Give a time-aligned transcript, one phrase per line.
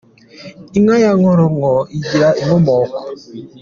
[0.77, 2.97] Inka ya Nkororonko igira inkomoko.